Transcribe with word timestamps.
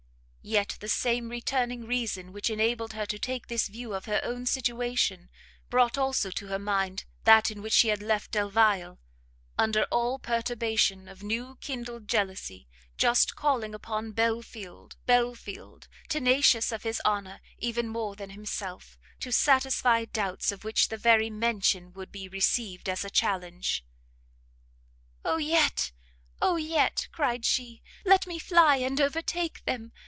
Yet 0.43 0.77
the 0.79 0.89
same 0.89 1.29
returning 1.29 1.85
reason 1.85 2.33
which 2.33 2.49
enabled 2.49 2.93
her 2.93 3.05
to 3.05 3.19
take 3.19 3.45
this 3.45 3.67
view 3.67 3.93
of 3.93 4.05
her 4.05 4.19
own 4.23 4.47
situation, 4.47 5.29
brought 5.69 5.99
also 5.99 6.31
to 6.31 6.47
her 6.47 6.57
mind 6.57 7.05
that 7.25 7.51
in 7.51 7.61
which 7.61 7.73
she 7.73 7.89
had 7.89 8.01
left 8.01 8.31
Delvile; 8.31 8.97
under 9.59 9.83
all 9.91 10.17
the 10.17 10.23
perturbation 10.27 11.07
of 11.07 11.21
new 11.21 11.57
kindled 11.61 12.07
jealousy, 12.07 12.67
just 12.97 13.35
calling 13.35 13.75
upon 13.75 14.13
Belfield, 14.13 14.95
Belfield, 15.05 15.87
tenacious 16.09 16.71
of 16.71 16.81
his 16.81 16.99
honour 17.05 17.39
even 17.59 17.87
more 17.87 18.15
than 18.15 18.31
himself, 18.31 18.97
to 19.19 19.31
satisfy 19.31 20.05
doubts 20.05 20.51
of 20.51 20.63
which 20.63 20.87
the 20.87 20.97
very 20.97 21.29
mention 21.29 21.93
would 21.93 22.11
be 22.11 22.27
received 22.27 22.89
as 22.89 23.05
a 23.05 23.11
challenge! 23.11 23.85
"Oh 25.23 25.37
yet, 25.37 25.91
oh 26.41 26.55
yet," 26.55 27.09
cried 27.11 27.45
she, 27.45 27.83
"let 28.03 28.25
me 28.25 28.39
fly 28.39 28.77
and 28.77 28.99
overtake 28.99 29.63
them! 29.65 29.91